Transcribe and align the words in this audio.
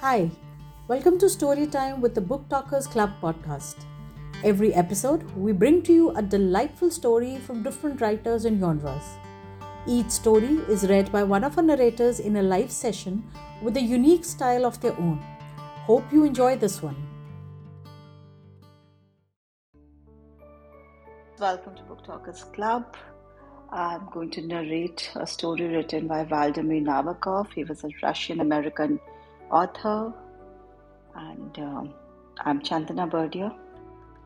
Hi, 0.00 0.30
welcome 0.88 1.18
to 1.20 1.26
Storytime 1.26 2.00
with 2.00 2.14
the 2.14 2.20
Book 2.20 2.50
Talkers 2.50 2.86
Club 2.86 3.12
podcast. 3.22 3.76
Every 4.44 4.74
episode, 4.74 5.22
we 5.34 5.52
bring 5.52 5.80
to 5.84 5.92
you 5.92 6.10
a 6.10 6.20
delightful 6.20 6.90
story 6.90 7.38
from 7.38 7.62
different 7.62 8.02
writers 8.02 8.44
and 8.44 8.60
genres. 8.60 9.02
Each 9.86 10.10
story 10.10 10.58
is 10.68 10.86
read 10.86 11.10
by 11.10 11.22
one 11.22 11.44
of 11.44 11.56
our 11.56 11.64
narrators 11.64 12.20
in 12.20 12.36
a 12.36 12.42
live 12.42 12.70
session 12.70 13.24
with 13.62 13.78
a 13.78 13.80
unique 13.80 14.26
style 14.26 14.66
of 14.66 14.78
their 14.82 14.92
own. 14.98 15.18
Hope 15.86 16.12
you 16.12 16.24
enjoy 16.24 16.56
this 16.58 16.82
one. 16.82 16.96
Welcome 21.40 21.74
to 21.74 21.82
Book 21.84 22.04
Talkers 22.04 22.44
Club. 22.44 22.96
I'm 23.70 24.06
going 24.12 24.30
to 24.32 24.42
narrate 24.42 25.10
a 25.16 25.26
story 25.26 25.68
written 25.68 26.06
by 26.06 26.24
Vladimir 26.24 26.82
Nabokov. 26.82 27.54
He 27.54 27.64
was 27.64 27.82
a 27.82 27.88
Russian 28.02 28.40
American 28.40 29.00
author, 29.50 30.12
and 31.14 31.58
um, 31.58 31.94
I'm 32.40 32.60
Chandana 32.60 33.08
Bardia, 33.10 33.54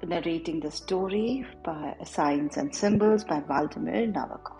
narrating 0.03 0.61
the 0.61 0.71
story 0.71 1.47
by 1.63 1.95
Signs 2.05 2.57
and 2.57 2.75
Symbols 2.75 3.25
by 3.25 3.41
Vladimir 3.41 4.07
Nabokov. 4.07 4.57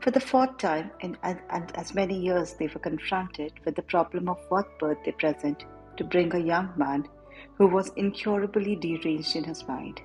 For 0.00 0.10
the 0.10 0.20
fourth 0.20 0.58
time 0.58 0.90
in 1.00 1.16
and 1.22 1.72
as 1.76 1.94
many 1.94 2.18
years, 2.18 2.54
they 2.54 2.66
were 2.66 2.80
confronted 2.80 3.52
with 3.64 3.76
the 3.76 3.82
problem 3.82 4.28
of 4.28 4.38
what 4.48 4.78
birth 4.78 4.98
they 5.04 5.12
present 5.12 5.64
to 5.96 6.04
bring 6.04 6.34
a 6.34 6.38
young 6.38 6.72
man 6.76 7.06
who 7.54 7.66
was 7.66 7.92
incurably 7.96 8.76
deranged 8.76 9.36
in 9.36 9.44
his 9.44 9.66
mind. 9.66 10.00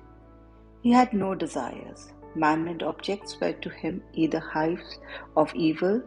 He 0.82 0.92
had 0.92 1.12
no 1.12 1.34
desires. 1.34 2.12
Man 2.34 2.64
made 2.64 2.82
objects 2.82 3.38
were 3.40 3.52
to 3.52 3.68
him 3.70 4.02
either 4.14 4.38
hives 4.38 4.98
of 5.36 5.54
evil 5.54 6.02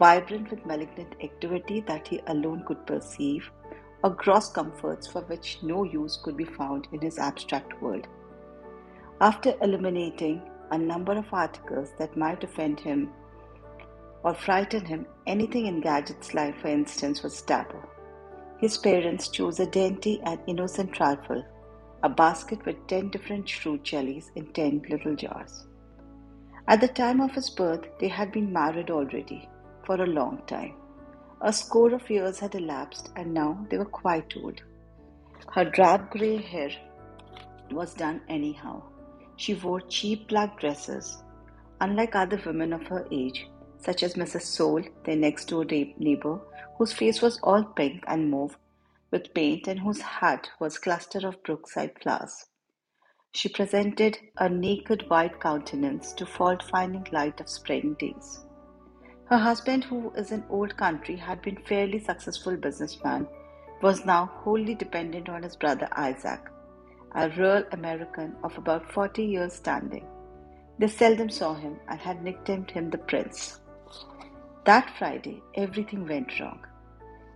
vibrant 0.00 0.50
with 0.50 0.64
malignant 0.64 1.14
activity 1.22 1.80
that 1.86 2.08
he 2.08 2.20
alone 2.26 2.64
could 2.66 2.84
perceive, 2.86 3.50
or 4.02 4.10
gross 4.10 4.48
comforts 4.50 5.06
for 5.06 5.20
which 5.22 5.58
no 5.62 5.84
use 5.84 6.18
could 6.24 6.36
be 6.36 6.44
found 6.44 6.88
in 6.92 7.00
his 7.02 7.18
abstract 7.18 7.80
world. 7.82 8.06
After 9.20 9.54
eliminating 9.60 10.40
a 10.70 10.78
number 10.78 11.12
of 11.12 11.26
articles 11.32 11.90
that 11.98 12.16
might 12.16 12.42
offend 12.42 12.80
him 12.80 13.10
or 14.22 14.32
frighten 14.32 14.86
him, 14.86 15.06
anything 15.26 15.66
in 15.66 15.82
Gadget's 15.82 16.32
life, 16.32 16.54
for 16.62 16.68
instance, 16.68 17.22
was 17.22 17.42
taboo. 17.42 17.82
His 18.58 18.78
parents 18.78 19.28
chose 19.28 19.60
a 19.60 19.66
dainty 19.66 20.20
and 20.24 20.40
innocent 20.46 20.92
trifle, 20.92 21.44
a 22.02 22.08
basket 22.08 22.64
with 22.64 22.86
ten 22.86 23.10
different 23.10 23.50
fruit 23.50 23.82
jellies 23.82 24.30
in 24.34 24.46
ten 24.54 24.82
little 24.88 25.14
jars. 25.14 25.66
At 26.68 26.80
the 26.80 26.88
time 26.88 27.20
of 27.20 27.32
his 27.32 27.50
birth, 27.50 27.86
they 27.98 28.08
had 28.08 28.32
been 28.32 28.50
married 28.50 28.90
already, 28.90 29.48
for 29.84 30.02
a 30.02 30.06
long 30.06 30.42
time. 30.46 30.74
A 31.40 31.52
score 31.52 31.94
of 31.94 32.10
years 32.10 32.38
had 32.38 32.54
elapsed, 32.54 33.10
and 33.16 33.32
now 33.32 33.66
they 33.70 33.78
were 33.78 33.84
quite 33.84 34.34
old. 34.36 34.60
Her 35.52 35.64
drab 35.64 36.10
grey 36.10 36.36
hair 36.36 36.70
was 37.70 37.94
done 37.94 38.20
anyhow. 38.28 38.82
She 39.36 39.54
wore 39.54 39.80
cheap 39.80 40.28
black 40.28 40.60
dresses. 40.60 41.22
Unlike 41.80 42.14
other 42.14 42.40
women 42.44 42.72
of 42.74 42.86
her 42.88 43.06
age, 43.10 43.48
such 43.78 44.02
as 44.02 44.14
Mrs. 44.14 44.42
Sol, 44.42 44.82
their 45.04 45.16
next 45.16 45.46
door 45.46 45.64
neighbor, 45.64 46.40
whose 46.76 46.92
face 46.92 47.22
was 47.22 47.40
all 47.42 47.64
pink 47.64 48.04
and 48.06 48.30
mauve 48.30 48.58
with 49.10 49.32
paint 49.34 49.66
and 49.66 49.80
whose 49.80 50.00
hat 50.00 50.50
was 50.60 50.76
a 50.76 50.80
cluster 50.80 51.26
of 51.26 51.42
brookside 51.42 51.92
flowers. 52.02 52.46
She 53.32 53.48
presented 53.48 54.18
a 54.36 54.48
naked 54.48 55.08
white 55.08 55.40
countenance 55.40 56.12
to 56.14 56.26
fault 56.26 56.62
finding 56.62 57.06
light 57.12 57.40
of 57.40 57.48
spring 57.48 57.96
days. 57.98 58.44
Her 59.30 59.38
husband, 59.38 59.84
who 59.84 60.10
is 60.16 60.32
in 60.32 60.42
old 60.50 60.76
country, 60.76 61.14
had 61.14 61.40
been 61.40 61.56
fairly 61.58 62.00
successful 62.00 62.56
businessman, 62.56 63.28
was 63.80 64.04
now 64.04 64.26
wholly 64.38 64.74
dependent 64.74 65.28
on 65.28 65.44
his 65.44 65.54
brother 65.54 65.88
Isaac, 65.92 66.40
a 67.14 67.28
rural 67.30 67.62
American 67.70 68.34
of 68.42 68.58
about 68.58 68.90
forty 68.92 69.24
years 69.24 69.52
standing. 69.52 70.04
They 70.80 70.88
seldom 70.88 71.30
saw 71.30 71.54
him 71.54 71.76
and 71.86 72.00
had 72.00 72.24
nicknamed 72.24 72.72
him 72.72 72.90
the 72.90 72.98
Prince. 72.98 73.60
That 74.64 74.90
Friday, 74.98 75.44
everything 75.54 76.08
went 76.08 76.40
wrong. 76.40 76.66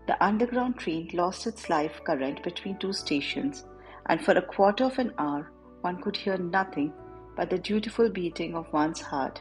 The 0.09 0.21
underground 0.21 0.79
train 0.79 1.11
lost 1.13 1.47
its 1.47 1.71
life 1.71 2.01
current 2.03 2.43
between 2.43 2.77
two 2.79 2.93
stations, 2.93 3.67
and 4.07 4.21
for 4.21 4.33
a 4.33 4.43
quarter 4.43 4.83
of 4.83 4.99
an 4.99 5.13
hour 5.17 5.53
one 5.83 6.03
could 6.03 6.17
hear 6.17 6.39
nothing 6.39 6.93
but 7.37 7.51
the 7.51 7.59
dutiful 7.59 8.09
beating 8.11 8.57
of 8.57 8.73
one's 8.73 9.01
heart 9.01 9.41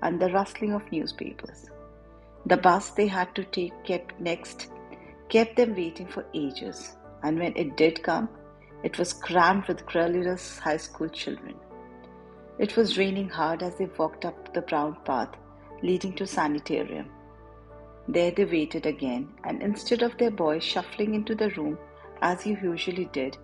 and 0.00 0.18
the 0.18 0.32
rustling 0.32 0.72
of 0.72 0.90
newspapers. 0.90 1.68
The 2.46 2.56
bus 2.56 2.90
they 2.90 3.06
had 3.06 3.34
to 3.34 3.44
take 3.44 3.84
kept 3.84 4.18
next 4.20 4.70
kept 5.28 5.56
them 5.56 5.74
waiting 5.74 6.06
for 6.06 6.26
ages, 6.34 6.96
and 7.22 7.38
when 7.38 7.56
it 7.56 7.76
did 7.76 8.02
come, 8.02 8.28
it 8.82 8.98
was 8.98 9.12
crammed 9.12 9.66
with 9.66 9.86
querulous 9.86 10.58
high 10.58 10.78
school 10.78 11.08
children. 11.08 11.54
It 12.58 12.76
was 12.76 12.98
raining 12.98 13.28
hard 13.28 13.62
as 13.62 13.76
they 13.76 13.86
walked 13.98 14.24
up 14.24 14.52
the 14.52 14.62
brown 14.62 14.96
path 15.04 15.36
leading 15.82 16.14
to 16.14 16.26
sanitarium. 16.26 17.10
There 18.08 18.30
they 18.30 18.44
waited 18.44 18.86
again, 18.86 19.28
and 19.44 19.62
instead 19.62 20.02
of 20.02 20.16
their 20.18 20.30
boy 20.30 20.58
shuffling 20.58 21.14
into 21.14 21.34
the 21.34 21.50
room 21.50 21.78
as 22.22 22.42
he 22.42 22.50
usually 22.50 23.04
did, 23.12 23.36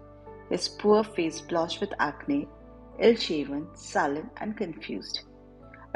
his 0.50 0.68
poor 0.68 1.04
face 1.04 1.40
blotched 1.40 1.80
with 1.80 1.92
acne, 1.98 2.48
ill 2.98 3.14
shaven, 3.14 3.68
sullen, 3.74 4.30
and 4.38 4.56
confused, 4.56 5.20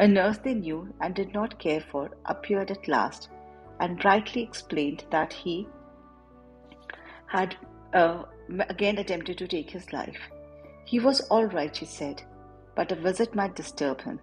a 0.00 0.08
nurse 0.08 0.38
they 0.38 0.54
knew 0.54 0.92
and 1.02 1.14
did 1.14 1.34
not 1.34 1.58
care 1.58 1.80
for 1.92 2.10
appeared 2.24 2.70
at 2.70 2.88
last 2.88 3.28
and 3.80 4.00
brightly 4.00 4.42
explained 4.42 5.04
that 5.10 5.30
he 5.30 5.68
had 7.26 7.54
uh, 7.92 8.22
again 8.70 8.96
attempted 8.96 9.36
to 9.36 9.46
take 9.46 9.70
his 9.70 9.92
life. 9.92 10.18
He 10.86 10.98
was 10.98 11.20
all 11.28 11.44
right, 11.44 11.76
she 11.76 11.84
said, 11.84 12.22
but 12.74 12.90
a 12.90 12.96
visit 12.96 13.34
might 13.34 13.54
disturb 13.54 14.00
him. 14.00 14.18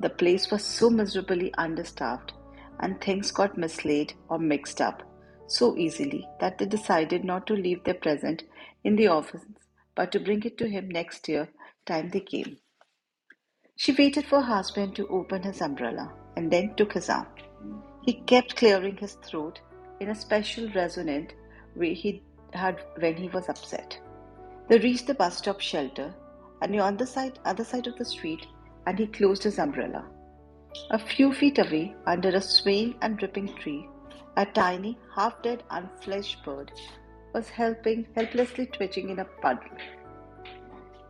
The 0.00 0.08
place 0.08 0.50
was 0.50 0.64
so 0.64 0.88
miserably 0.88 1.52
understaffed, 1.58 2.32
and 2.80 2.98
things 2.98 3.30
got 3.30 3.58
mislaid 3.58 4.14
or 4.30 4.38
mixed 4.38 4.80
up 4.80 5.02
so 5.46 5.76
easily 5.76 6.26
that 6.40 6.56
they 6.56 6.64
decided 6.64 7.24
not 7.24 7.46
to 7.48 7.54
leave 7.54 7.84
their 7.84 7.94
present 7.94 8.42
in 8.82 8.96
the 8.96 9.08
office 9.08 9.44
but 9.94 10.10
to 10.12 10.18
bring 10.18 10.42
it 10.44 10.56
to 10.58 10.66
him 10.66 10.88
next 10.88 11.28
year 11.28 11.48
time 11.84 12.08
they 12.08 12.20
came. 12.20 12.56
She 13.76 13.92
waited 13.92 14.26
for 14.26 14.40
her 14.40 14.54
husband 14.54 14.94
to 14.96 15.08
open 15.08 15.42
his 15.42 15.60
umbrella 15.60 16.12
and 16.36 16.50
then 16.50 16.74
took 16.74 16.92
his 16.92 17.10
arm. 17.10 17.26
He 18.02 18.14
kept 18.14 18.56
clearing 18.56 18.96
his 18.96 19.14
throat 19.14 19.60
in 20.00 20.10
a 20.10 20.14
special 20.14 20.68
resonant 20.72 21.34
way 21.74 21.94
he 21.94 22.22
had 22.52 22.80
when 22.98 23.16
he 23.16 23.28
was 23.28 23.48
upset. 23.48 23.98
They 24.68 24.78
reached 24.78 25.08
the 25.08 25.14
bus 25.14 25.38
stop 25.38 25.60
shelter 25.60 26.14
and 26.62 26.80
on 26.80 26.96
the 26.96 27.06
side, 27.06 27.38
other 27.44 27.64
side 27.64 27.86
of 27.86 27.98
the 27.98 28.04
street 28.04 28.46
and 28.86 28.98
he 28.98 29.06
closed 29.06 29.42
his 29.42 29.58
umbrella. 29.58 30.04
A 30.90 30.98
few 30.98 31.32
feet 31.32 31.58
away, 31.58 31.94
under 32.06 32.28
a 32.28 32.40
swaying 32.40 32.94
and 33.02 33.16
dripping 33.16 33.54
tree, 33.56 33.88
a 34.36 34.46
tiny, 34.46 34.98
half-dead, 35.14 35.62
unfledged 35.70 36.44
bird 36.44 36.72
was 37.32 37.48
helping, 37.48 38.06
helplessly 38.14 38.66
twitching 38.66 39.10
in 39.10 39.18
a 39.18 39.24
puddle. 39.24 39.76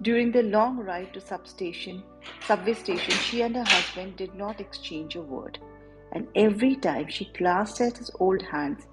During 0.03 0.33
the 0.33 0.43
long 0.43 0.79
ride 0.79 1.13
to 1.15 1.21
substation, 1.21 2.03
subway 2.43 2.75
station, 2.75 3.19
she 3.19 3.43
and 3.43 3.57
her 3.57 3.65
husband 3.65 4.17
did 4.17 4.35
not 4.35 4.61
exchange 4.61 5.17
a 5.17 5.23
word, 5.23 5.59
and 6.13 6.29
every 6.35 6.77
time 6.77 7.09
she 7.09 7.33
glanced 7.37 7.81
at 7.81 7.99
his 7.99 8.11
old 8.21 8.43
hands, 8.43 8.87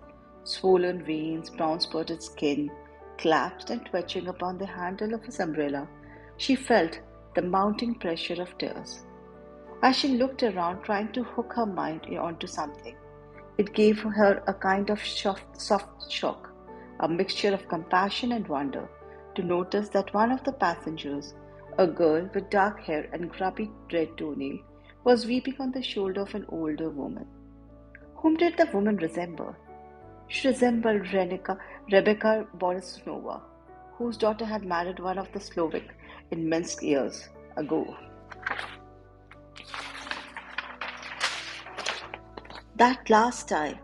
swollen 0.44 1.04
veins, 1.04 1.50
brown 1.50 1.80
spotted 1.80 2.24
skin, 2.24 2.72
clasped 3.18 3.70
and 3.70 3.86
twitching 3.86 4.28
upon 4.28 4.58
the 4.58 4.66
handle 4.66 5.14
of 5.14 5.24
his 5.24 5.40
umbrella, 5.40 5.88
she 6.38 6.56
felt 6.56 7.00
the 7.36 7.42
mounting 7.42 7.96
pressure 7.96 8.42
of 8.42 8.58
tears. 8.58 9.06
As 9.84 9.96
she 9.96 10.10
looked 10.10 10.44
around, 10.44 10.84
trying 10.84 11.12
to 11.14 11.24
hook 11.24 11.54
her 11.56 11.66
mind 11.66 12.06
onto 12.18 12.48
something, 12.48 12.96
it 13.58 13.74
gave 13.74 14.00
her 14.00 14.44
a 14.48 14.54
kind 14.54 14.90
of 14.90 15.06
soft, 15.06 15.60
soft 15.60 16.12
shock, 16.12 16.52
a 17.00 17.08
mixture 17.08 17.54
of 17.54 17.68
compassion 17.68 18.32
and 18.32 18.48
wonder 18.48 18.90
to 19.36 19.44
notice 19.44 19.90
that 19.90 20.14
one 20.14 20.32
of 20.32 20.44
the 20.44 20.52
passengers, 20.52 21.34
a 21.78 21.88
girl 21.88 22.30
with 22.34 22.50
dark 22.50 22.80
hair 22.82 23.08
and 23.14 23.32
grubby 23.32 23.70
red 23.92 24.18
toenail, 24.18 24.60
was 25.04 25.26
weeping 25.26 25.56
on 25.60 25.72
the 25.72 25.82
shoulder 25.82 26.22
of 26.22 26.36
an 26.36 26.46
older 26.50 26.90
woman. 26.90 27.28
Whom 28.16 28.36
did 28.38 28.58
the 28.58 28.70
woman 28.74 28.98
resemble? 28.98 29.56
She 30.28 30.48
resembled 30.48 31.02
Renika, 31.08 31.58
Rebecca 31.92 32.48
Borisovna, 32.58 33.42
whose 33.94 34.18
daughter 34.18 34.46
had 34.46 34.64
married 34.64 35.00
one 35.00 35.18
of 35.18 35.32
the 35.32 35.40
Soloveichik 35.40 35.90
in 36.32 36.48
Minsk 36.48 36.84
years 36.84 37.30
ago. 37.58 37.96
That 42.76 43.10
last 43.10 43.48
time 43.50 43.78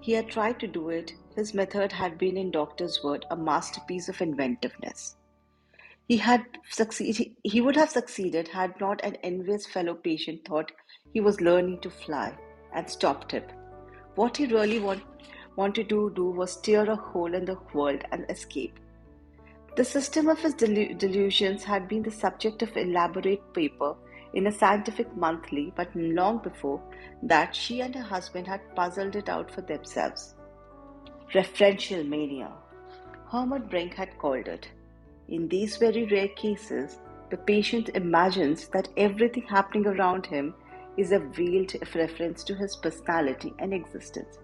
he 0.00 0.12
had 0.12 0.28
tried 0.28 0.60
to 0.60 0.66
do 0.66 0.88
it 0.90 1.12
his 1.36 1.54
method 1.54 1.92
had 1.92 2.18
been, 2.18 2.36
in 2.36 2.50
Doctor's 2.50 3.04
word, 3.04 3.24
a 3.30 3.36
masterpiece 3.36 4.08
of 4.08 4.20
inventiveness. 4.20 5.14
He 6.08 6.16
had 6.16 6.44
succeeded. 6.70 7.36
He 7.44 7.60
would 7.60 7.76
have 7.76 7.90
succeeded 7.90 8.48
had 8.48 8.80
not 8.80 9.04
an 9.04 9.16
envious 9.16 9.66
fellow 9.66 9.94
patient 9.94 10.46
thought 10.46 10.72
he 11.12 11.20
was 11.20 11.42
learning 11.42 11.80
to 11.80 11.90
fly 11.90 12.32
and 12.72 12.88
stopped 12.88 13.32
him. 13.32 13.42
What 14.14 14.38
he 14.38 14.46
really 14.46 14.80
want, 14.80 15.02
wanted 15.56 15.90
to 15.90 16.10
do 16.16 16.30
was 16.30 16.56
tear 16.62 16.90
a 16.90 16.96
hole 16.96 17.34
in 17.34 17.44
the 17.44 17.58
world 17.74 18.04
and 18.10 18.24
escape. 18.30 18.78
The 19.76 19.84
system 19.84 20.28
of 20.28 20.38
his 20.40 20.54
delusions 20.54 21.62
had 21.62 21.88
been 21.88 22.02
the 22.02 22.10
subject 22.10 22.62
of 22.62 22.74
elaborate 22.76 23.52
paper 23.52 23.94
in 24.32 24.46
a 24.46 24.52
scientific 24.52 25.14
monthly, 25.14 25.72
but 25.76 25.94
long 25.94 26.38
before 26.38 26.80
that, 27.22 27.54
she 27.54 27.82
and 27.82 27.94
her 27.94 28.02
husband 28.02 28.46
had 28.46 28.74
puzzled 28.74 29.14
it 29.14 29.28
out 29.28 29.50
for 29.50 29.60
themselves. 29.60 30.34
Referential 31.34 32.08
mania. 32.08 32.50
Herman 33.30 33.68
Brink 33.68 33.94
had 33.94 34.16
called 34.18 34.48
it. 34.48 34.68
In 35.28 35.46
these 35.46 35.76
very 35.76 36.06
rare 36.06 36.28
cases, 36.28 37.00
the 37.28 37.36
patient 37.36 37.90
imagines 37.90 38.68
that 38.68 38.88
everything 38.96 39.42
happening 39.42 39.86
around 39.86 40.24
him 40.24 40.54
is 40.96 41.12
a 41.12 41.18
veiled 41.18 41.74
reference 41.94 42.42
to 42.44 42.54
his 42.54 42.76
personality 42.76 43.52
and 43.58 43.74
existence. 43.74 44.38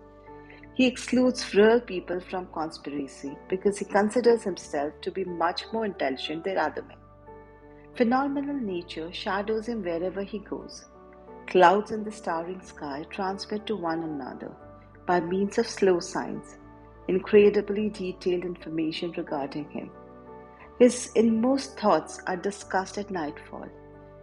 He 0.75 0.87
excludes 0.87 1.55
real 1.55 1.81
people 1.81 2.21
from 2.21 2.49
conspiracy 2.53 3.35
because 3.49 3.79
he 3.79 3.87
considers 3.87 4.43
himself 4.43 4.93
to 5.01 5.11
be 5.11 5.25
much 5.25 5.65
more 5.73 5.87
intelligent 5.87 6.45
than 6.45 6.59
other 6.59 6.83
men. 6.83 6.99
Phenomenal 7.97 8.57
nature 8.57 9.11
shadows 9.11 9.69
him 9.69 9.83
wherever 9.83 10.23
he 10.23 10.41
goes. 10.41 10.85
Clouds 11.47 11.93
in 11.93 12.05
the 12.05 12.13
starry 12.13 12.59
sky 12.63 13.07
transmit 13.09 13.65
to 13.67 13.77
one 13.77 14.03
another, 14.03 14.51
by 15.07 15.21
means 15.21 15.57
of 15.57 15.67
slow 15.67 15.99
signs, 15.99 16.59
incredibly 17.09 17.89
detailed 17.89 18.45
information 18.45 19.13
regarding 19.13 19.71
him. 19.71 19.91
His 20.79 21.13
inmost 21.15 21.79
thoughts 21.79 22.21
are 22.27 22.37
discussed 22.37 22.99
at 22.99 23.11
nightfall, 23.11 23.69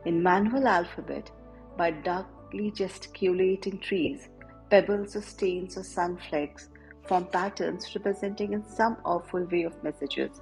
in 0.05 0.21
manual 0.21 0.67
alphabet, 0.67 1.31
by 1.77 1.91
darkly 1.91 2.71
gesticulating 2.71 3.79
trees, 3.79 4.27
pebbles 4.69 5.15
or 5.15 5.21
stains 5.21 5.77
or 5.77 5.83
sunflakes 5.83 6.67
form 7.07 7.25
patterns 7.27 7.95
representing 7.95 8.51
in 8.53 8.65
some 8.65 8.97
awful 9.05 9.45
way 9.45 9.63
of 9.63 9.81
messages, 9.81 10.41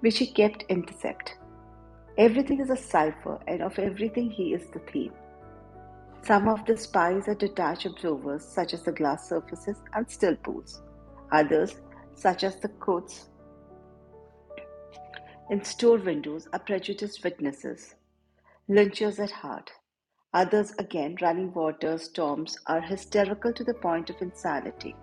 which 0.00 0.18
he 0.18 0.26
kept 0.26 0.64
intercept. 0.68 1.36
Everything 2.18 2.60
is 2.60 2.70
a 2.70 2.76
cipher, 2.76 3.38
and 3.46 3.62
of 3.62 3.78
everything 3.78 4.30
he 4.30 4.54
is 4.54 4.66
the 4.68 4.80
theme. 4.80 5.12
Some 6.22 6.48
of 6.48 6.64
the 6.66 6.76
spies 6.76 7.28
are 7.28 7.34
detached 7.34 7.86
observers, 7.86 8.44
such 8.44 8.74
as 8.74 8.82
the 8.82 8.92
glass 8.92 9.28
surfaces 9.28 9.76
and 9.92 10.10
still 10.10 10.36
pools. 10.36 10.82
Others, 11.30 11.80
such 12.14 12.44
as 12.44 12.56
the 12.56 12.68
coats 12.68 13.28
in 15.50 15.62
store 15.62 15.98
windows, 15.98 16.48
are 16.52 16.58
prejudiced 16.58 17.22
witnesses, 17.22 17.94
lynchers 18.68 19.18
at 19.18 19.30
heart. 19.30 19.70
Others, 20.32 20.74
again, 20.78 21.16
running 21.20 21.52
water 21.52 21.98
storms, 21.98 22.58
are 22.66 22.80
hysterical 22.80 23.52
to 23.52 23.62
the 23.62 23.74
point 23.74 24.10
of 24.10 24.20
insanity, 24.20 24.96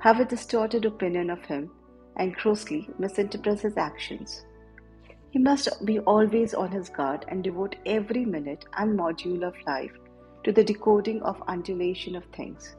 have 0.00 0.20
a 0.20 0.24
distorted 0.24 0.84
opinion 0.84 1.30
of 1.30 1.44
him, 1.44 1.70
and 2.16 2.34
grossly 2.36 2.88
misinterpret 2.98 3.60
his 3.60 3.76
actions. 3.76 4.44
He 5.30 5.38
must 5.38 5.84
be 5.84 5.98
always 6.00 6.54
on 6.54 6.70
his 6.70 6.88
guard 6.88 7.24
and 7.28 7.44
devote 7.44 7.76
every 7.86 8.24
minute 8.24 8.64
and 8.76 8.98
module 8.98 9.46
of 9.46 9.54
life 9.66 9.92
to 10.44 10.52
the 10.52 10.64
decoding 10.64 11.22
of 11.22 11.42
undulation 11.48 12.16
of 12.16 12.24
things. 12.26 12.76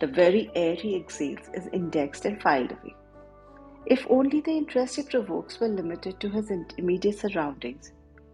The 0.00 0.06
very 0.06 0.50
air 0.54 0.74
he 0.74 0.96
exhales 0.96 1.48
is 1.54 1.66
indexed 1.72 2.24
and 2.24 2.40
filed 2.42 2.72
away. 2.72 2.94
If 3.90 4.06
only 4.10 4.42
the 4.42 4.50
interest 4.50 4.96
he 4.96 5.02
provokes 5.02 5.58
were 5.58 5.68
limited 5.68 6.20
to 6.20 6.28
his 6.28 6.50
immediate 6.76 7.18
surroundings, 7.20 7.92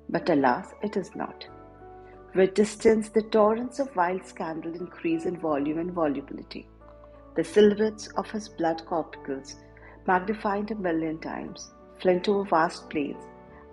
but 0.09 0.29
alas, 0.29 0.75
it 0.83 0.97
is 0.97 1.15
not. 1.15 1.47
With 2.35 2.55
distance, 2.55 3.09
the 3.09 3.23
torrents 3.23 3.79
of 3.79 3.95
wild 3.95 4.27
scandal 4.27 4.75
increase 4.75 5.27
in 5.27 5.39
volume 5.39 5.79
and 5.79 5.93
volubility. 5.93 6.67
The 7.37 7.45
silhouettes 7.45 8.09
of 8.17 8.29
his 8.33 8.49
blood 8.49 8.85
corpuscles, 8.85 9.55
magnified 10.09 10.73
a 10.73 10.75
million 10.75 11.21
times, 11.21 11.71
flint 12.01 12.29
over 12.29 12.43
vast 12.49 12.91
plains, 12.91 13.23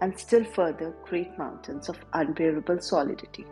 and 0.01 0.15
still 0.15 0.43
further 0.43 0.93
great 1.03 1.35
mountains 1.39 1.89
of 1.89 2.05
unbearable 2.13 2.79
solidity 2.79 3.47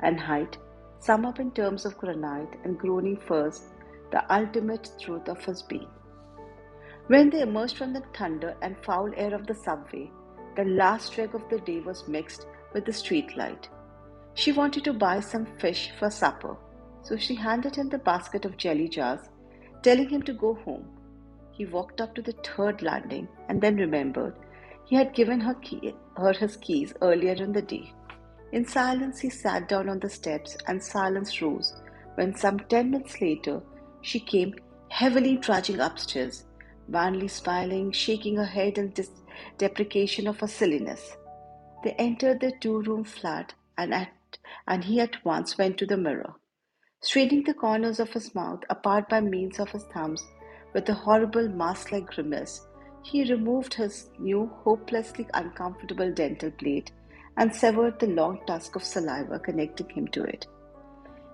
and 0.00 0.18
height 0.18 0.58
sum 0.98 1.24
up 1.24 1.38
in 1.38 1.52
terms 1.52 1.86
of 1.86 1.96
granite 1.98 2.58
and 2.64 2.76
groaning 2.76 3.16
firs 3.16 3.66
the 4.10 4.34
ultimate 4.34 4.90
truth 4.98 5.28
of 5.28 5.44
his 5.44 5.62
being. 5.62 5.88
When 7.08 7.30
they 7.30 7.40
emerged 7.40 7.78
from 7.78 7.94
the 7.94 8.02
thunder 8.12 8.54
and 8.60 8.76
foul 8.84 9.10
air 9.16 9.34
of 9.34 9.46
the 9.46 9.54
subway, 9.54 10.10
the 10.56 10.64
last 10.64 11.14
drag 11.14 11.34
of 11.34 11.48
the 11.48 11.58
day 11.58 11.80
was 11.80 12.06
mixed 12.06 12.46
with 12.74 12.84
the 12.84 12.92
street 12.92 13.34
light. 13.34 13.70
She 14.34 14.52
wanted 14.52 14.84
to 14.84 14.92
buy 14.92 15.20
some 15.20 15.46
fish 15.58 15.90
for 15.98 16.10
supper, 16.10 16.54
so 17.00 17.16
she 17.16 17.34
handed 17.34 17.76
him 17.76 17.88
the 17.88 17.96
basket 17.98 18.44
of 18.44 18.58
jelly 18.58 18.88
jars, 18.88 19.20
telling 19.82 20.10
him 20.10 20.22
to 20.24 20.34
go 20.34 20.52
home. 20.66 20.86
He 21.50 21.64
walked 21.64 22.02
up 22.02 22.14
to 22.14 22.20
the 22.20 22.36
third 22.44 22.82
landing 22.82 23.26
and 23.48 23.58
then 23.58 23.76
remembered 23.76 24.34
he 24.84 24.94
had 24.94 25.14
given 25.14 25.40
her, 25.40 25.54
key, 25.54 25.94
her 26.16 26.34
his 26.34 26.56
keys 26.58 26.92
earlier 27.00 27.32
in 27.32 27.52
the 27.52 27.62
day. 27.62 27.90
In 28.52 28.66
silence, 28.66 29.18
he 29.18 29.30
sat 29.30 29.66
down 29.66 29.88
on 29.88 29.98
the 29.98 30.10
steps, 30.10 30.58
and 30.66 30.82
silence 30.82 31.40
rose 31.40 31.74
when, 32.16 32.34
some 32.34 32.58
ten 32.58 32.90
minutes 32.90 33.18
later, 33.20 33.62
she 34.02 34.20
came 34.20 34.54
heavily 34.90 35.38
trudging 35.38 35.80
upstairs, 35.80 36.44
wanly 36.88 37.28
smiling, 37.28 37.92
shaking 37.92 38.36
her 38.36 38.44
head 38.44 38.78
in 38.78 38.90
dis- 38.90 39.10
deprecation 39.58 40.26
of 40.26 40.40
her 40.40 40.46
silliness. 40.46 41.16
They 41.84 41.92
entered 41.92 42.40
the 42.40 42.52
two 42.60 42.82
room 42.82 43.04
flat, 43.04 43.54
and, 43.76 43.94
at, 43.94 44.08
and 44.66 44.84
he 44.84 45.00
at 45.00 45.24
once 45.24 45.56
went 45.58 45.78
to 45.78 45.86
the 45.86 45.96
mirror. 45.96 46.34
Straightening 47.00 47.44
the 47.44 47.54
corners 47.54 48.00
of 48.00 48.12
his 48.12 48.34
mouth 48.34 48.60
apart 48.70 49.08
by 49.08 49.20
means 49.20 49.60
of 49.60 49.70
his 49.70 49.84
thumbs, 49.94 50.26
with 50.74 50.88
a 50.88 50.94
horrible 50.94 51.48
mask 51.48 51.92
like 51.92 52.06
grimace, 52.06 52.66
he 53.02 53.30
removed 53.30 53.74
his 53.74 54.10
new, 54.18 54.46
hopelessly 54.64 55.26
uncomfortable 55.34 56.12
dental 56.12 56.50
plate 56.50 56.90
and 57.36 57.54
severed 57.54 57.98
the 58.00 58.06
long 58.06 58.40
tusk 58.46 58.74
of 58.74 58.82
saliva 58.82 59.38
connecting 59.38 59.88
him 59.90 60.08
to 60.08 60.24
it. 60.24 60.46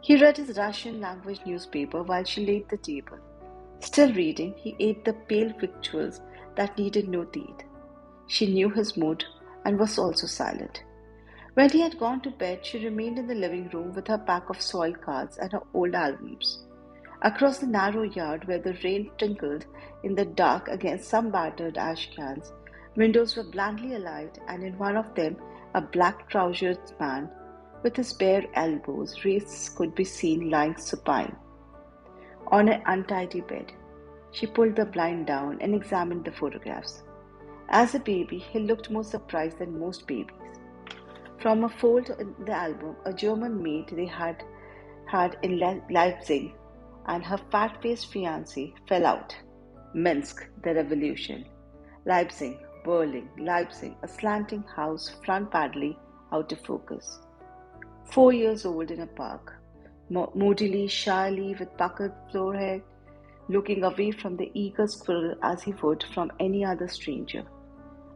He 0.02 0.20
read 0.20 0.36
his 0.36 0.58
Russian 0.58 1.00
language 1.00 1.40
newspaper 1.46 2.02
while 2.02 2.24
she 2.24 2.44
laid 2.44 2.68
the 2.68 2.76
table. 2.76 3.18
Still 3.84 4.14
reading, 4.14 4.54
he 4.56 4.74
ate 4.80 5.04
the 5.04 5.12
pale 5.12 5.52
victuals 5.60 6.22
that 6.56 6.78
needed 6.78 7.06
no 7.06 7.24
teeth. 7.24 7.64
She 8.26 8.46
knew 8.46 8.70
his 8.70 8.96
mood 8.96 9.24
and 9.66 9.78
was 9.78 9.98
also 9.98 10.26
silent. 10.26 10.82
When 11.52 11.68
he 11.68 11.82
had 11.82 11.98
gone 11.98 12.22
to 12.22 12.30
bed, 12.30 12.64
she 12.64 12.82
remained 12.82 13.18
in 13.18 13.26
the 13.26 13.34
living 13.34 13.68
room 13.68 13.92
with 13.92 14.08
her 14.08 14.16
pack 14.16 14.48
of 14.48 14.60
soiled 14.60 15.02
cards 15.02 15.36
and 15.36 15.52
her 15.52 15.60
old 15.74 15.94
albums. 15.94 16.64
Across 17.20 17.58
the 17.58 17.66
narrow 17.66 18.04
yard 18.04 18.48
where 18.48 18.58
the 18.58 18.76
rain 18.82 19.10
tinkled 19.18 19.66
in 20.02 20.14
the 20.14 20.24
dark 20.24 20.68
against 20.68 21.10
some 21.10 21.30
battered 21.30 21.76
ash 21.76 22.10
cans, 22.16 22.54
windows 22.96 23.36
were 23.36 23.44
blandly 23.44 23.96
alight, 23.96 24.38
and 24.48 24.64
in 24.64 24.78
one 24.78 24.96
of 24.96 25.14
them 25.14 25.36
a 25.74 25.82
black 25.82 26.30
trousered 26.30 26.80
man 26.98 27.28
with 27.82 27.94
his 27.96 28.14
bare 28.14 28.46
elbows 28.54 29.26
raised 29.26 29.76
could 29.76 29.94
be 29.94 30.04
seen 30.04 30.48
lying 30.48 30.74
supine 30.78 31.36
on 32.48 32.68
an 32.68 32.82
untidy 32.86 33.40
bed. 33.40 33.72
She 34.32 34.46
pulled 34.46 34.76
the 34.76 34.84
blind 34.84 35.26
down 35.26 35.58
and 35.60 35.74
examined 35.74 36.24
the 36.24 36.32
photographs. 36.32 37.02
As 37.68 37.94
a 37.94 38.00
baby, 38.00 38.38
he 38.38 38.58
looked 38.58 38.90
more 38.90 39.04
surprised 39.04 39.58
than 39.58 39.78
most 39.78 40.06
babies. 40.06 40.36
From 41.38 41.64
a 41.64 41.68
fold 41.68 42.10
in 42.18 42.34
the 42.44 42.52
album, 42.52 42.96
a 43.04 43.12
German 43.12 43.62
maid 43.62 43.88
they 43.88 44.06
had 44.06 44.42
had 45.06 45.36
in 45.42 45.58
Leipzig 45.90 46.54
and 47.06 47.22
her 47.24 47.38
fat 47.50 47.80
faced 47.82 48.12
fiancé 48.12 48.72
fell 48.88 49.06
out. 49.06 49.36
Minsk, 49.94 50.46
the 50.62 50.74
revolution. 50.74 51.44
Leipzig, 52.06 52.58
Berlin, 52.84 53.28
Leipzig, 53.38 53.94
a 54.02 54.08
slanting 54.08 54.64
house, 54.74 55.16
front 55.24 55.50
badly 55.50 55.98
out 56.32 56.50
of 56.52 56.60
focus. 56.60 57.20
Four 58.04 58.32
years 58.32 58.66
old 58.66 58.90
in 58.90 59.00
a 59.00 59.06
park, 59.06 59.54
moodily, 60.10 60.86
shyly, 60.86 61.54
with 61.58 61.76
puckered 61.76 62.12
forehead, 62.32 62.82
looking 63.48 63.84
away 63.84 64.10
from 64.10 64.36
the 64.36 64.50
eager 64.54 64.86
squirrel 64.86 65.34
as 65.42 65.62
he 65.62 65.72
would 65.82 66.04
from 66.14 66.30
any 66.40 66.64
other 66.64 66.88
stranger. 66.88 67.44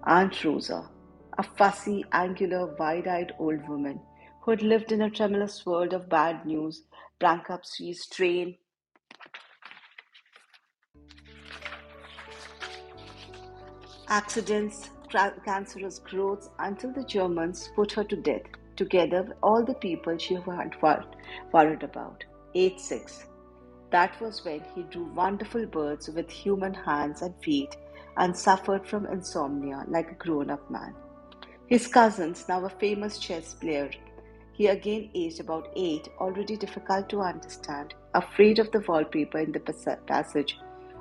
Aunt 0.04 0.45
Rosa, 0.45 0.88
a 1.38 1.42
fussy, 1.42 2.04
angular, 2.12 2.75
wide 2.78 3.07
eyed 3.07 3.33
old 3.38 3.68
woman 3.68 4.00
who 4.42 4.50
had 4.52 4.62
lived 4.62 4.92
in 4.92 5.02
a 5.02 5.11
tremulous 5.11 5.66
world 5.66 5.92
of 5.92 6.09
bad 6.09 6.47
news, 6.47 6.83
bankruptcies, 7.18 8.02
strain, 8.02 8.57
accidents, 14.09 14.90
cancerous 15.45 15.99
growths 15.99 16.50
until 16.59 16.92
the 16.92 17.04
Germans 17.04 17.71
put 17.75 17.92
her 17.92 18.04
to 18.04 18.16
death, 18.16 18.42
together 18.78 19.23
with 19.25 19.37
all 19.42 19.64
the 19.64 19.75
people 19.75 20.16
she 20.16 20.35
had 20.35 20.75
worried 21.52 21.82
about. 21.82 22.25
8 22.54 22.80
6. 22.80 23.26
That 23.90 24.18
was 24.20 24.44
when 24.44 24.62
he 24.75 24.85
drew 24.85 25.04
wonderful 25.12 25.66
birds 25.66 26.08
with 26.08 26.30
human 26.30 26.73
hands 26.73 27.23
and 27.23 27.35
feet 27.42 27.76
and 28.16 28.37
suffered 28.37 28.87
from 28.87 29.06
insomnia 29.06 29.85
like 29.88 30.11
a 30.12 30.14
grown 30.14 30.50
up 30.50 30.70
man. 30.70 30.94
His 31.66 31.87
cousins, 31.87 32.47
now 32.49 32.64
a 32.64 32.70
famous 32.70 33.18
chess 33.18 33.52
player, 33.54 33.90
he 34.52 34.68
again 34.68 35.11
aged 35.14 35.40
about 35.40 35.68
eight, 35.76 36.08
already 36.18 36.56
difficult 36.56 37.08
to 37.11 37.20
understand, 37.20 37.94
afraid 38.14 38.58
of 38.58 38.73
the 38.73 38.80
wallpaper 38.80 39.38
in 39.38 39.52
the 39.52 39.61
passage 40.06 40.56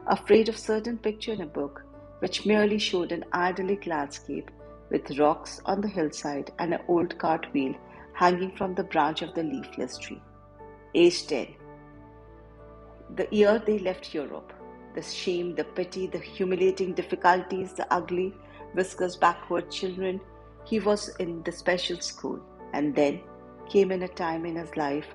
afraid 0.07 0.48
of 0.50 0.57
certain 0.57 0.98
picture 0.98 1.34
in 1.34 1.41
a 1.41 1.46
book 1.46 1.84
which 2.19 2.46
merely 2.46 2.79
showed 2.79 3.12
an 3.12 3.24
idyllic 3.34 3.86
landscape 3.86 4.50
with 4.89 5.17
rocks 5.17 5.62
on 5.65 5.82
the 5.82 5.88
hillside 5.88 6.51
and 6.60 6.74
an 6.74 6.82
old 6.88 7.17
cart 7.17 7.48
wheel 7.53 7.74
hanging 8.13 8.51
from 8.56 8.74
the 8.74 8.84
branch 8.84 9.22
of 9.22 9.34
the 9.34 9.44
leafless 9.44 9.98
tree. 9.98 10.22
Age 10.96 11.27
10. 11.27 11.56
The 13.15 13.27
year 13.32 13.62
they 13.65 13.79
left 13.79 14.13
Europe. 14.13 14.53
The 14.96 15.01
shame, 15.01 15.56
the 15.56 15.63
pity, 15.63 16.08
the 16.08 16.20
humiliating 16.20 16.94
difficulties, 16.94 17.74
the 17.74 17.91
ugly, 17.94 18.34
whiskers 18.74 19.15
backward 19.15 19.70
children. 19.70 20.20
He 20.65 20.79
was 20.79 21.10
in 21.20 21.44
the 21.44 21.51
special 21.51 22.00
school. 22.00 22.39
And 22.74 22.96
then 22.96 23.22
came 23.70 23.91
in 23.91 24.03
a 24.03 24.08
time 24.08 24.46
in 24.46 24.56
his 24.56 24.75
life 24.75 25.08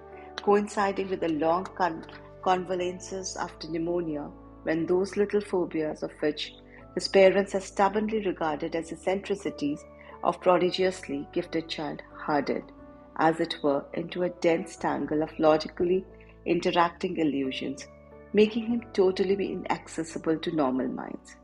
coinciding 0.42 1.08
with 1.08 1.20
the 1.20 1.28
long 1.28 1.64
con- 1.64 2.04
convalescences 2.42 3.36
after 3.36 3.68
pneumonia 3.68 4.28
when 4.64 4.86
those 4.86 5.16
little 5.16 5.40
phobias 5.40 6.02
of 6.02 6.10
which 6.20 6.54
his 6.94 7.08
parents 7.08 7.54
are 7.54 7.60
stubbornly 7.60 8.24
regarded 8.26 8.76
as 8.76 8.92
eccentricities 8.92 9.84
of 10.22 10.40
prodigiously 10.40 11.26
gifted 11.32 11.68
child 11.68 12.02
hardened, 12.14 12.70
as 13.16 13.40
it 13.40 13.56
were, 13.62 13.84
into 13.94 14.22
a 14.22 14.28
dense 14.28 14.76
tangle 14.76 15.22
of 15.22 15.38
logically 15.38 16.04
interacting 16.44 17.16
illusions, 17.16 17.86
making 18.32 18.66
him 18.66 18.82
totally 18.92 19.52
inaccessible 19.52 20.38
to 20.38 20.54
normal 20.54 20.88
minds. 20.88 21.36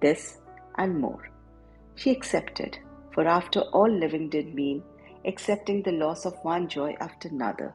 This 0.00 0.38
and 0.76 0.98
more. 0.98 1.28
She 1.96 2.10
accepted, 2.10 2.78
for 3.12 3.26
after 3.26 3.60
all 3.60 3.90
living 3.90 4.28
did 4.28 4.54
mean 4.54 4.82
accepting 5.24 5.82
the 5.82 5.92
loss 5.92 6.26
of 6.26 6.34
one 6.42 6.68
joy 6.68 6.96
after 7.00 7.28
another. 7.28 7.74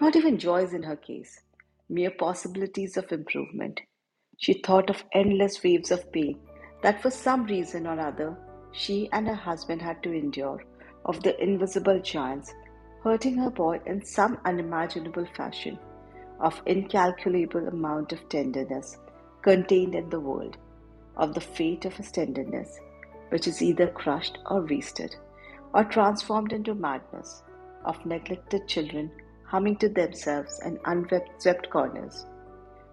Not 0.00 0.16
even 0.16 0.38
joys 0.38 0.72
in 0.72 0.84
her 0.84 0.96
case, 0.96 1.40
mere 1.88 2.10
possibilities 2.10 2.96
of 2.96 3.10
improvement. 3.12 3.80
She 4.36 4.54
thought 4.54 4.88
of 4.88 5.02
endless 5.12 5.62
waves 5.64 5.90
of 5.90 6.12
pain 6.12 6.38
that 6.82 7.02
for 7.02 7.10
some 7.10 7.44
reason 7.44 7.86
or 7.86 7.98
other 7.98 8.36
she 8.72 9.08
and 9.12 9.26
her 9.26 9.34
husband 9.34 9.82
had 9.82 10.02
to 10.02 10.12
endure, 10.12 10.62
of 11.04 11.22
the 11.22 11.42
invisible 11.42 12.00
giants 12.00 12.54
hurting 13.02 13.36
her 13.36 13.50
boy 13.50 13.80
in 13.86 14.04
some 14.04 14.38
unimaginable 14.44 15.26
fashion, 15.36 15.78
of 16.40 16.62
incalculable 16.66 17.66
amount 17.68 18.12
of 18.12 18.28
tenderness 18.28 18.96
contained 19.42 19.94
in 19.94 20.08
the 20.10 20.20
world, 20.20 20.56
of 21.16 21.34
the 21.34 21.40
fate 21.40 21.84
of 21.84 21.94
his 21.94 22.10
tenderness, 22.12 22.78
which 23.30 23.46
is 23.46 23.62
either 23.62 23.88
crushed 23.88 24.38
or 24.46 24.60
wasted, 24.62 25.16
or 25.74 25.84
transformed 25.84 26.52
into 26.52 26.74
madness, 26.74 27.42
of 27.84 28.04
neglected 28.04 28.66
children 28.68 29.10
humming 29.44 29.76
to 29.76 29.88
themselves 29.88 30.60
in 30.64 30.78
unswept 30.84 31.70
corners, 31.70 32.26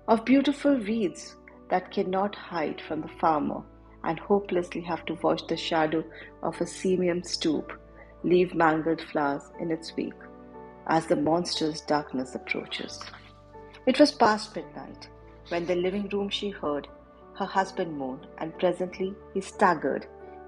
of 0.07 0.23
beautiful 0.25 0.77
weeds 0.77 1.35
that 1.69 1.91
cannot 1.91 2.35
hide 2.35 2.79
from 2.81 3.01
the 3.01 3.15
farmer 3.19 3.63
and 4.05 4.19
hopelessly 4.19 4.81
have 4.81 5.05
to 5.05 5.15
watch 5.15 5.45
the 5.47 5.57
shadow 5.57 6.03
of 6.43 6.59
a 6.61 6.67
simian 6.67 7.23
stoop 7.23 7.73
leave 8.23 8.55
mangled 8.55 9.01
flowers 9.01 9.51
in 9.59 9.71
its 9.71 9.95
wake 9.95 10.13
as 10.87 11.05
the 11.07 11.15
monstrous 11.15 11.81
darkness 11.81 12.35
approaches. 12.35 13.01
It 13.85 13.99
was 13.99 14.11
past 14.11 14.55
midnight 14.55 15.09
when 15.49 15.65
the 15.65 15.75
living 15.75 16.07
room 16.09 16.29
she 16.29 16.49
heard 16.49 16.87
her 17.35 17.45
husband 17.45 17.97
moan, 17.97 18.25
and 18.37 18.57
presently 18.57 19.13
he 19.33 19.41
staggered 19.41 20.07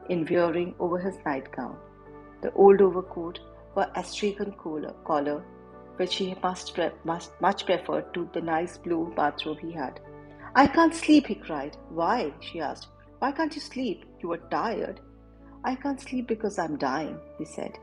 in 0.09 0.25
wearing 0.29 0.73
over 0.79 0.97
his 0.97 1.17
nightgown 1.25 1.75
the 2.41 2.51
old 2.53 2.81
overcoat 2.81 3.39
or 3.75 3.87
astrakhan 3.95 4.53
collar, 5.05 5.43
which 5.97 6.15
he 6.15 6.35
must, 6.41 6.73
pre- 6.73 6.91
must 7.03 7.31
much 7.41 7.65
preferred 7.65 8.13
to 8.13 8.29
the 8.33 8.41
nice 8.41 8.77
blue 8.77 9.11
bathrobe 9.15 9.59
he 9.59 9.71
had. 9.71 9.99
I 10.55 10.67
can't 10.67 10.93
sleep, 10.93 11.27
he 11.27 11.35
cried. 11.35 11.77
Why? 11.89 12.33
she 12.39 12.59
asked. 12.59 12.87
Why 13.19 13.31
can't 13.31 13.55
you 13.55 13.61
sleep? 13.61 14.05
You 14.21 14.33
are 14.33 14.49
tired. 14.51 14.99
I 15.63 15.75
can't 15.75 15.99
sleep 15.99 16.27
because 16.27 16.59
I'm 16.59 16.77
dying, 16.77 17.19
he 17.39 17.45
said, 17.45 17.77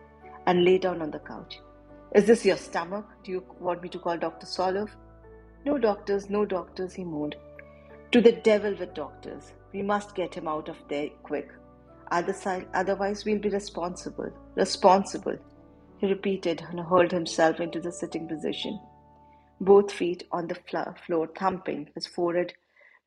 and 0.46 0.64
lay 0.64 0.78
down 0.78 1.02
on 1.02 1.10
the 1.10 1.18
couch. 1.18 1.58
Is 2.14 2.26
this 2.26 2.44
your 2.44 2.56
stomach? 2.56 3.06
Do 3.24 3.32
you 3.32 3.44
want 3.58 3.82
me 3.82 3.88
to 3.88 3.98
call 3.98 4.16
Dr. 4.16 4.46
Solov? 4.46 4.90
No 5.64 5.76
doctors, 5.78 6.30
no 6.30 6.44
doctors, 6.44 6.94
he 6.94 7.02
moaned. 7.02 7.34
To 8.12 8.20
the 8.20 8.32
devil 8.32 8.76
with 8.78 8.94
doctors. 8.94 9.52
We 9.72 9.82
must 9.82 10.14
get 10.14 10.34
him 10.34 10.46
out 10.46 10.68
of 10.68 10.76
there 10.88 11.08
quick. 11.24 11.50
Otherwise, 12.12 13.24
we'll 13.24 13.40
be 13.40 13.48
responsible. 13.48 14.30
Responsible. 14.54 15.36
He 15.98 16.06
repeated 16.06 16.64
and 16.70 16.78
hurled 16.78 17.10
himself 17.10 17.58
into 17.58 17.80
the 17.80 17.90
sitting 17.90 18.28
position, 18.28 18.78
both 19.60 19.90
feet 19.90 20.22
on 20.30 20.46
the 20.46 20.56
floor, 21.06 21.28
thumping 21.36 21.88
his 21.96 22.06
forehead 22.06 22.52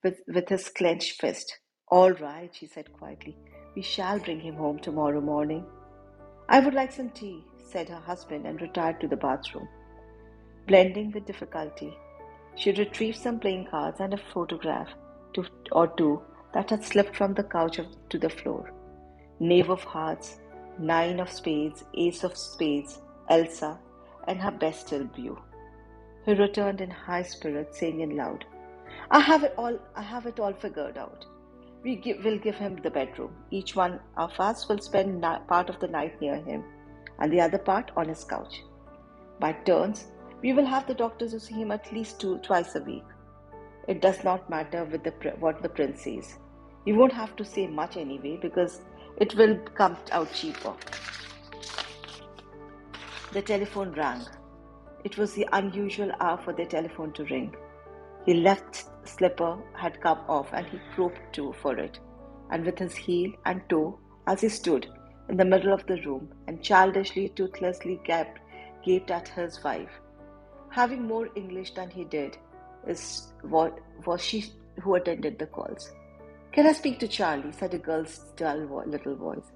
with, 0.03 0.19
with 0.27 0.50
his 0.50 0.67
clenched 0.67 1.22
fist. 1.22 1.60
All 1.89 2.12
right, 2.12 2.53
she 2.53 2.67
said 2.67 2.91
quietly. 2.91 3.38
We 3.74 3.82
shall 3.82 4.20
bring 4.20 4.41
him 4.41 4.56
home 4.56 4.77
tomorrow 4.77 5.22
morning. 5.22 5.65
I 6.50 6.60
would 6.60 6.74
like 6.74 6.91
some 6.91 7.12
tea, 7.12 7.46
said 7.63 7.88
her 7.88 8.00
husband, 8.00 8.46
and 8.46 8.62
retired 8.62 9.00
to 9.00 9.08
the 9.08 9.15
bathroom. 9.15 9.70
Blending 10.67 11.12
with 11.12 11.25
difficulty, 11.25 11.98
she 12.56 12.74
retrieved 12.74 13.17
some 13.17 13.39
playing 13.39 13.67
cards 13.67 14.01
and 14.01 14.13
a 14.13 14.17
photograph 14.34 14.89
to, 15.34 15.46
or 15.72 15.88
two 15.88 16.22
that 16.53 16.72
had 16.72 16.84
slipped 16.84 17.15
from 17.15 17.34
the 17.34 17.44
couch 17.44 17.79
to 18.10 18.17
the 18.17 18.29
floor. 18.29 18.74
Knave 19.39 19.70
of 19.70 19.84
hearts, 19.84 20.41
nine 20.77 21.22
of 21.22 21.32
spades, 21.32 21.86
ace 21.94 22.25
of 22.25 22.36
spades, 22.36 23.00
Elsa, 23.29 23.79
and 24.27 24.41
her 24.41 24.51
bestial 24.51 25.06
view. 25.15 25.39
He 26.25 26.34
returned 26.34 26.82
in 26.82 26.89
high 26.89 27.24
spirits, 27.24 27.79
saying 27.79 28.03
aloud, 28.03 28.44
I 29.10 29.22
have 29.22 29.46
it 29.46 29.53
all 29.58 29.79
I 29.96 30.01
have 30.01 30.25
it 30.25 30.41
all 30.41 30.51
figured 30.51 30.98
out. 30.98 31.25
We 31.88 31.96
give, 31.96 32.25
will 32.25 32.38
give 32.38 32.56
him 32.56 32.75
the 32.84 32.91
bedroom. 32.91 33.34
Each 33.50 33.74
one 33.74 34.01
of 34.17 34.38
us 34.41 34.67
will 34.67 34.79
spend 34.79 35.22
na- 35.22 35.39
part 35.39 35.70
of 35.70 35.79
the 35.79 35.88
night 35.88 36.20
near 36.20 36.36
him 36.36 36.65
and 37.17 37.32
the 37.32 37.39
other 37.39 37.58
part 37.58 37.91
on 37.96 38.10
his 38.10 38.25
couch. 38.25 38.62
By 39.39 39.53
turns, 39.53 40.08
we 40.41 40.51
will 40.51 40.65
have 40.65 40.86
the 40.86 40.94
doctor 40.94 41.29
to 41.29 41.39
see 41.39 41.53
him 41.53 41.72
at 41.72 41.94
least 41.94 42.20
two, 42.20 42.39
twice 42.39 42.75
a 42.75 42.82
week. 42.82 43.06
It 43.88 44.01
does 44.01 44.22
not 44.25 44.50
matter 44.50 44.84
with 44.84 45.06
the, 45.06 45.13
what 45.39 45.63
the 45.63 45.70
prince 45.70 46.03
says. 46.03 46.38
We 46.84 46.91
won't 46.91 47.13
have 47.13 47.38
to 47.38 47.46
say 47.46 47.67
much 47.67 47.96
anyway 47.96 48.38
because 48.41 48.82
it 49.15 49.34
will 49.36 49.58
come 49.74 49.96
out 50.12 50.34
cheaper. 50.34 50.74
The 53.32 53.41
telephone 53.41 53.94
rang. 53.94 54.25
It 55.06 55.17
was 55.17 55.36
the 55.36 55.48
unusual 55.53 56.12
hour 56.20 56.38
for 56.38 56.51
the 56.51 56.65
telephone 56.65 57.13
to 57.13 57.24
ring. 57.24 57.56
He 58.25 58.34
left 58.34 58.88
slipper 59.07 59.57
had 59.73 60.01
come 60.01 60.19
off 60.27 60.53
and 60.53 60.67
he 60.67 60.79
groped 60.95 61.33
to 61.33 61.53
for 61.53 61.77
it, 61.77 61.99
and 62.51 62.65
with 62.65 62.79
his 62.79 62.95
heel 62.95 63.31
and 63.45 63.61
toe, 63.69 63.99
as 64.27 64.41
he 64.41 64.49
stood 64.49 64.87
in 65.29 65.37
the 65.37 65.45
middle 65.45 65.73
of 65.73 65.85
the 65.87 66.01
room 66.03 66.29
and 66.47 66.61
childishly, 66.61 67.29
toothlessly 67.29 67.99
gaped, 68.03 68.39
gaped 68.85 69.11
at 69.11 69.27
his 69.27 69.63
wife. 69.63 69.91
Having 70.69 71.07
more 71.07 71.29
English 71.35 71.73
than 71.73 71.89
he 71.89 72.03
did, 72.03 72.37
is 72.85 73.33
what 73.41 73.79
was 74.05 74.23
she 74.23 74.45
who 74.81 74.95
attended 74.95 75.37
the 75.39 75.47
calls. 75.47 75.91
Can 76.51 76.67
I 76.67 76.73
speak 76.73 76.99
to 76.99 77.07
Charlie? 77.07 77.51
said 77.51 77.73
a 77.73 77.77
girl's 77.77 78.19
dull 78.35 78.83
little 78.87 79.15
voice. 79.15 79.51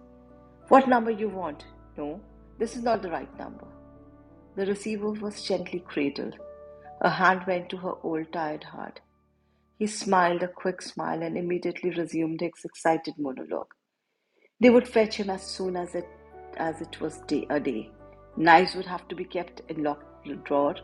What 0.68 0.88
number 0.88 1.12
you 1.12 1.30
want? 1.30 1.66
No, 1.98 2.20
this 2.58 2.76
is 2.76 2.84
not 2.84 3.02
the 3.02 3.10
right 3.10 3.38
number. 3.38 3.68
The 4.56 4.66
receiver 4.66 5.12
was 5.12 5.44
gently 5.44 5.80
cradled. 5.80 6.38
A 7.02 7.10
hand 7.10 7.44
went 7.48 7.70
to 7.70 7.78
her 7.78 7.94
old 8.04 8.32
tired 8.32 8.64
heart. 8.64 9.00
He 9.82 9.88
smiled 9.88 10.44
a 10.44 10.48
quick 10.48 10.80
smile 10.80 11.24
and 11.24 11.36
immediately 11.36 11.90
resumed 11.90 12.42
his 12.42 12.64
excited 12.64 13.16
monologue. 13.18 13.74
They 14.60 14.70
would 14.70 14.88
fetch 14.88 15.16
him 15.16 15.32
as 15.32 15.42
soon 15.42 15.76
as 15.76 15.96
it 15.96 16.08
as 16.58 16.82
it 16.82 17.02
was 17.02 17.18
day 17.22 17.48
a 17.50 17.60
day. 17.60 17.90
Knives 18.38 18.76
would 18.76 18.86
have 18.86 19.08
to 19.08 19.16
be 19.16 19.26
kept 19.26 19.64
in 19.70 19.82
locked 19.82 20.44
drawer. 20.44 20.76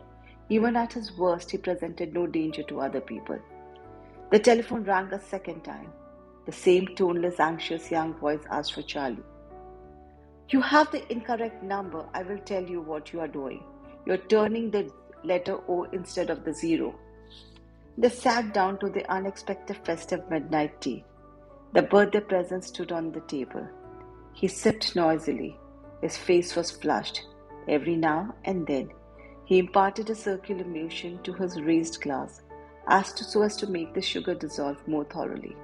Even 0.48 0.74
at 0.74 0.94
his 0.94 1.16
worst, 1.16 1.52
he 1.52 1.58
presented 1.58 2.12
no 2.12 2.26
danger 2.26 2.64
to 2.64 2.80
other 2.80 3.00
people. 3.00 3.38
The 4.32 4.40
telephone 4.40 4.82
rang 4.82 5.12
a 5.12 5.20
second 5.20 5.62
time. 5.62 5.92
The 6.46 6.58
same 6.66 6.88
toneless, 6.96 7.38
anxious 7.38 7.92
young 7.92 8.14
voice 8.14 8.42
asked 8.50 8.74
for 8.74 8.82
Charlie. 8.82 9.22
You 10.48 10.60
have 10.60 10.90
the 10.90 11.06
incorrect 11.12 11.62
number. 11.62 12.04
I 12.14 12.24
will 12.24 12.40
tell 12.40 12.64
you 12.64 12.80
what 12.80 13.12
you 13.12 13.20
are 13.20 13.28
doing. 13.28 13.62
You're 14.06 14.26
turning 14.26 14.72
the 14.72 14.90
letter 15.22 15.60
O 15.68 15.84
instead 15.92 16.30
of 16.30 16.44
the 16.44 16.52
zero. 16.52 16.96
They 18.00 18.10
sat 18.10 18.54
down 18.54 18.78
to 18.78 18.88
the 18.88 19.04
unexpected 19.10 19.76
festive 19.84 20.30
midnight 20.30 20.80
tea. 20.80 21.04
The 21.72 21.82
birthday 21.82 22.20
present 22.20 22.62
stood 22.62 22.92
on 22.92 23.10
the 23.10 23.22
table. 23.22 23.66
He 24.32 24.46
sipped 24.46 24.94
noisily. 24.94 25.58
His 26.00 26.16
face 26.16 26.54
was 26.54 26.70
flushed. 26.70 27.26
Every 27.66 27.96
now 27.96 28.36
and 28.44 28.64
then, 28.68 28.92
he 29.46 29.58
imparted 29.58 30.10
a 30.10 30.14
circular 30.14 30.64
motion 30.64 31.20
to 31.24 31.32
his 31.32 31.60
raised 31.60 32.00
glass, 32.00 32.42
as 32.86 33.12
to 33.14 33.24
so 33.24 33.42
as 33.42 33.56
to 33.56 33.66
make 33.66 33.94
the 33.94 34.00
sugar 34.00 34.36
dissolve 34.36 34.86
more 34.86 35.04
thoroughly. 35.04 35.56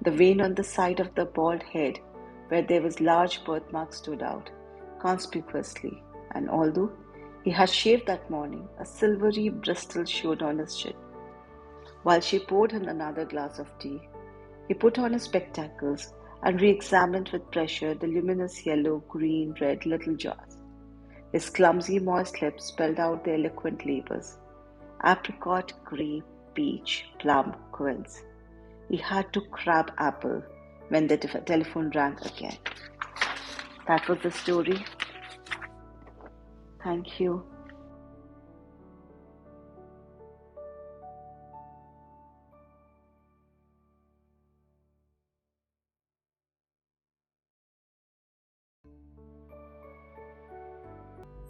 The 0.00 0.10
vein 0.10 0.40
on 0.40 0.56
the 0.56 0.64
side 0.64 0.98
of 0.98 1.14
the 1.14 1.26
bald 1.26 1.62
head, 1.62 2.00
where 2.48 2.62
there 2.62 2.82
was 2.82 3.00
large 3.00 3.44
birthmark, 3.44 3.94
stood 3.94 4.20
out 4.20 4.50
conspicuously, 4.98 6.02
and 6.32 6.50
although 6.50 6.90
he 7.44 7.52
had 7.52 7.70
shaved 7.70 8.08
that 8.08 8.28
morning, 8.28 8.68
a 8.80 8.84
silvery 8.84 9.48
bristle 9.48 10.04
showed 10.04 10.42
on 10.42 10.58
his 10.58 10.76
chin. 10.76 10.94
While 12.02 12.20
she 12.20 12.38
poured 12.38 12.72
him 12.72 12.88
another 12.88 13.24
glass 13.24 13.58
of 13.58 13.78
tea, 13.78 14.00
he 14.68 14.74
put 14.74 14.98
on 14.98 15.12
his 15.12 15.24
spectacles 15.24 16.12
and 16.42 16.60
re 16.60 16.70
examined 16.70 17.28
with 17.32 17.50
pressure 17.50 17.94
the 17.94 18.06
luminous 18.06 18.66
yellow, 18.66 19.04
green, 19.08 19.54
red 19.60 19.86
little 19.86 20.16
jars. 20.16 20.58
His 21.32 21.48
clumsy, 21.48 21.98
moist 21.98 22.42
lips 22.42 22.66
spelled 22.66 22.98
out 22.98 23.24
the 23.24 23.34
eloquent 23.34 23.86
labels 23.86 24.38
apricot, 25.04 25.72
grape, 25.84 26.24
peach, 26.54 27.06
plum, 27.18 27.54
quince. 27.72 28.22
He 28.88 28.96
had 28.96 29.32
to 29.32 29.40
crab 29.40 29.92
apple 29.98 30.42
when 30.88 31.06
the 31.06 31.16
telephone 31.16 31.90
rang 31.94 32.18
again. 32.24 32.58
That 33.86 34.08
was 34.08 34.18
the 34.22 34.30
story. 34.30 34.84
Thank 36.84 37.20
you. 37.20 37.44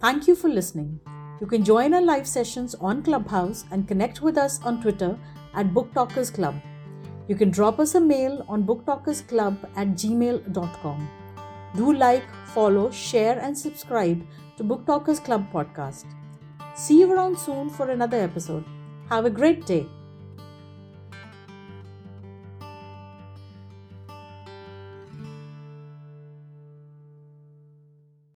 Thank 0.02 0.26
you 0.26 0.34
for 0.34 0.48
listening. 0.48 0.98
You 1.40 1.46
can 1.46 1.62
join 1.62 1.94
our 1.94 2.02
live 2.02 2.26
sessions 2.26 2.74
on 2.74 3.04
Clubhouse 3.04 3.64
and 3.70 3.86
connect 3.86 4.20
with 4.20 4.36
us 4.36 4.60
on 4.64 4.82
Twitter 4.82 5.16
at 5.54 5.72
Book 5.72 5.94
Talkers 5.94 6.28
Club. 6.28 6.56
You 7.28 7.36
can 7.36 7.50
drop 7.50 7.78
us 7.78 7.94
a 7.94 8.00
mail 8.00 8.44
on 8.48 8.64
booktalkersclub 8.64 9.62
at 9.76 9.88
gmail.com. 9.90 11.08
Do 11.76 11.92
like, 11.92 12.24
follow, 12.46 12.90
share, 12.90 13.38
and 13.38 13.56
subscribe 13.56 14.26
to 14.56 14.64
Book 14.64 14.84
Talkers 14.86 15.20
Club 15.20 15.46
podcast. 15.52 16.06
See 16.74 16.98
you 16.98 17.12
around 17.12 17.38
soon 17.38 17.70
for 17.70 17.88
another 17.88 18.18
episode. 18.18 18.64
Have 19.08 19.24
a 19.24 19.30
great 19.30 19.66
day. 19.66 19.86